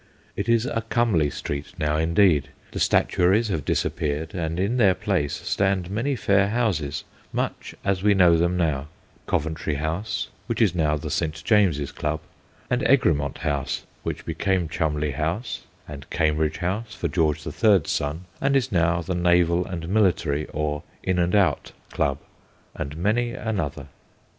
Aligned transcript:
It 0.35 0.49
is 0.49 0.65
a 0.65 0.81
comely 0.89 1.29
street 1.29 1.73
now, 1.77 1.97
indeed. 1.97 2.47
The 2.71 2.79
statuaries 2.79 3.49
have 3.49 3.63
disappeared, 3.63 4.33
and 4.33 4.59
in 4.59 4.77
their 4.77 4.95
place 4.95 5.35
stand 5.47 5.91
many 5.91 6.15
fair 6.15 6.47
houses, 6.49 7.03
much 7.31 7.75
as 7.85 8.01
we 8.01 8.15
know 8.15 8.35
them 8.35 8.57
now 8.57 8.87
Coventry 9.27 9.75
House, 9.75 10.29
which 10.47 10.59
is 10.59 10.73
now 10.73 10.97
the 10.97 11.11
St. 11.11 11.43
James's 11.45 11.91
Club; 11.91 12.19
and 12.67 12.81
Egremont 12.87 13.37
House, 13.37 13.85
which 14.01 14.25
be 14.25 14.33
came 14.33 14.67
Cholmondeley 14.67 15.11
House, 15.13 15.65
and 15.87 16.09
Cambridge 16.09 16.57
House 16.57 16.95
for 16.95 17.07
George 17.07 17.43
the 17.43 17.51
Third's 17.51 17.91
son, 17.91 18.25
and 18.41 18.55
is 18.55 18.71
now 18.71 19.03
the 19.03 19.13
Naval 19.13 19.67
and 19.67 19.87
Military 19.87 20.47
or' 20.47 20.81
In 21.11 21.19
and 21.19 21.35
Out' 21.35 21.73
Club, 21.91 22.17
and 22.73 22.97
many 22.97 23.33
another. 23.33 23.85